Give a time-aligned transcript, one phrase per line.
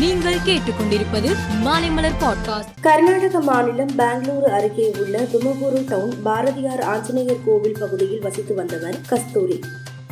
[0.00, 2.70] நீங்கள் கேட்டுக்கொண்டிருப்பது மாலைமலர் பாட்காஸ்ட்.
[2.80, 9.60] கர்நாடக மாநிலம் பெங்களூரு அருகே உள்ள துமகூரு டவுன் பாரதியார் ஆஞ்சநேயர் கோவில் பகுதியில் வசித்து வந்தவர் கஸ்தூரி.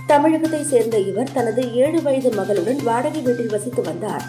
[0.06, 4.22] தமிழகத்தை சேர்ந்த இவர் தனது ஏழு வயது மகளுடன் வாடகை வீட்டில் வசித்து வந்தார்.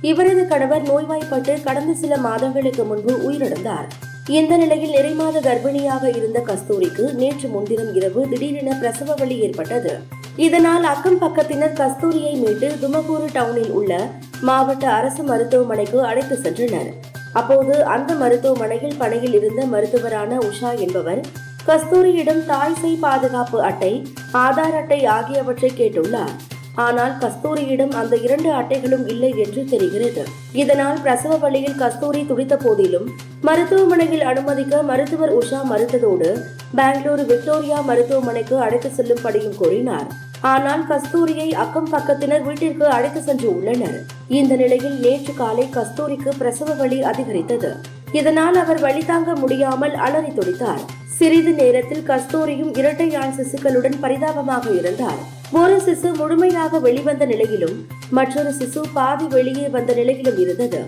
[0.00, 3.88] இவரது கணவர் நோய்வாய்ப்பட்டு கடந்த சில மாதங்களுக்கு முன்பு உயிரிழந்தார்.
[4.28, 10.20] இந்த நிலையில் நிறைமாத கர்ப்பிணியாக இருந்த கஸ்தூரிக்கு நேற்று முன்தினம் இரவு திடீரென பிரசவ வலி ஏற்பட்டது.
[10.36, 14.10] இதனால் அக்கம் பக்கத்தினர் கஸ்தூரியை மீட்டு துமகூரு டவுனில் உள்ள
[14.40, 16.90] மாவட்ட அரசு மருத்துவமனைக்கு அழைத்து சென்றனர்.
[17.32, 21.20] அப்போது அந்த மருத்துவமனையில் பணியில் இருந்த மருத்துவரான உஷா என்பவர்
[21.66, 26.34] கஸ்தூரியிடம் தாய் சை பாதுகாப்பு அட்டை ஆதார் அட்டை ஆகியவற்றை கேட்டுள்ளார்.
[26.74, 30.22] ஆனால் கஸ்தூரியிடம் அந்த இரண்டு அட்டைகளும் இல்லை என்று தெரிகிறது.
[30.52, 33.06] இதனால் பிரசவ வழியில் கஸ்தூரி துடித்த போதிலும்
[33.48, 36.30] மருத்துவமனையில் அனுமதிக்க மருத்துவர் உஷா மறுத்ததோடு
[36.78, 40.08] பெங்களூரு விக்டோரியா மருத்துவமனைக்கு அழைத்து செல்லும்படியும் கூறினார்.
[40.40, 43.98] ஆனால் கஸ்தூரியை அக்கம் பக்கத்தினர் வீட்டிற்கு அழைத்து சென்று உள்ளனர்.
[44.28, 47.70] இந்த நிலையில் நேற்று காலை கஸ்தூரிக்கு பிரசவ வலி அதிகரித்தது.
[48.12, 50.82] இதனால் அவர் வழி தாங்க முடியாமல் அலறி துடித்தார்.
[51.18, 55.20] சிறிது நேரத்தில் கஸ்தூரியும் இரட்டை ஆண் சிசுக்களுடன் பரிதாபமாக இருந்தார்.
[55.60, 57.76] ஒரு சிசு முழுமையாக வெளிவந்த நிலையிலும்
[58.18, 60.80] மற்றொரு சிசு பாதி வெளியே வந்த நிலையிலும் இருந்தது.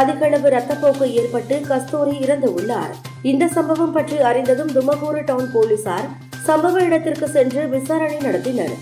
[0.00, 2.92] அதிகளவு ரத்தப்போக்கு ஏற்பட்டு கஸ்தூரி இறந்து உள்ளார்.
[3.32, 6.08] இந்த சம்பவம் பற்றி அறிந்ததும் துமகூரு டவுன் போலீசார்
[6.48, 8.74] சம்பவ இடத்திற்கு சென்று விசாரணை நடத்தினர்.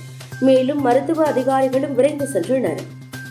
[0.49, 2.83] மேலும் மருத்துவ அதிகாரிகளும் விரைந்து சென்றனர்.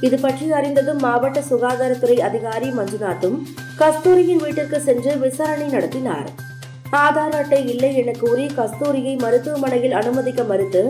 [0.08, 3.38] இது பற்றி அறிந்ததும் மாவட்ட சுகாதாரத்துறை அதிகாரி மஞ்சுநாத்தும்
[3.80, 6.30] கஸ்தூரியின் வீட்டிற்கு சென்று விசாரணை நடத்தினார்.
[7.03, 10.81] ஆதார் அட்டை இல்லை என கூறி கஸ்தூரியை மருத்துவமனையில் அனுமதிக்க மறுத்து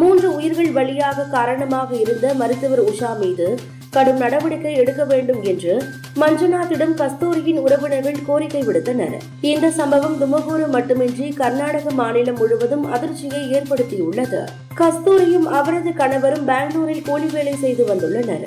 [0.00, 3.46] மூன்று உயிர்கள் பலியாக காரணமாக இருந்த மருத்துவர் உஷா மீது
[3.90, 5.72] கடும் நடவடிக்கை எடுக்க வேண்டும் என்று
[6.20, 9.16] மஞ்சுநாத்திடம் கஸ்தூரியின் உறவினர்கள் கோரிக்கை விடுத்தனர்.
[9.40, 14.40] இந்த சம்பவம் துமகூரு மட்டுமின்றி கர்நாடக மாநிலம் முழுவதும் அதிர்ச்சியை ஏற்படுத்தியுள்ளது.
[14.80, 18.46] கஸ்தூரியும் அவரது கணவரும் பெங்களூரில் கூலி வேலை செய்து வந்துள்ளனர்.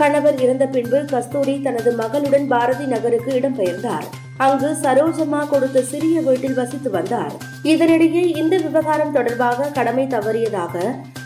[0.00, 4.08] கணவர் இறந்த பின்பு கஸ்தூரி தனது மகளுடன் பாரதி நகருக்கு இடம்பெயர்ந்தார்.
[4.44, 7.32] அங்கு சரோஜம்மா கொடுத்த சிறிய வீட்டில் வசித்து வந்தார்.
[7.62, 10.74] இதனிடையே இந்த விவகாரம் தொடர்பாக கடமை தவறியதாக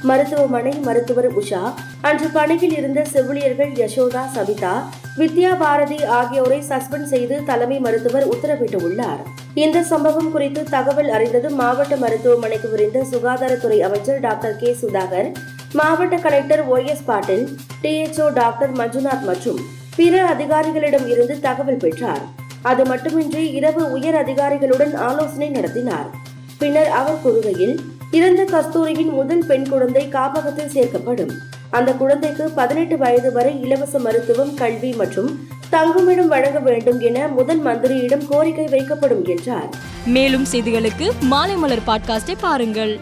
[0.03, 4.73] மருத்துவமனை மருத்துவர் உஷா அன்று பணியில் இருந்த செவிலியர்கள் யசோதா சவிதா
[5.19, 9.23] வித்யா பாரதி ஆகியோரை சஸ்பெண்ட் செய்து தலைமை மருத்துவர் உத்தரவிட்டுள்ளார்
[9.55, 14.77] இந்த சம்பவம் குறித்து தகவல் அறிந்தது மாவட்ட மருத்துவமனைக்கு விரைந்த சுகாதாரத்துறை அமைச்சர் டாக்டர் கே.
[14.83, 15.29] சுதாகர்
[15.73, 17.05] மாவட்ட collector Y S.
[17.05, 17.45] Patil
[17.83, 19.61] DHO doctor Manjunath மற்றும்
[19.97, 22.25] பிற அதிகாரிகளிடம் இருந்து தகவல் பெற்றார்.
[22.65, 26.11] அது மட்டுமின்றி இரவு உயர் அதிகாரிகளுடன் ஆலோசனை நடத்தினார்.
[26.59, 27.79] பின்னர் அவர் கூறுகையில்
[28.11, 31.31] இறந்த கஸ்தூரியின் முதல் பெண் குழந்தை காப்பகத்தில் சேர்க்கப்படும்.
[31.71, 38.27] அந்த குழந்தைக்கு பதினெட்டு வயது வரை இலவச மருத்துவம் கல்வி மற்றும் தங்குமிடம் வழங்க வேண்டும் என முதல் மந்திரியிடம்
[38.29, 39.69] கோரிக்கை வைக்கப்படும் என்றார்.
[40.07, 43.01] மேலும் செய்திகளுக்கு மாலை மலர் பாட்காஸ்டை பாருங்கள்.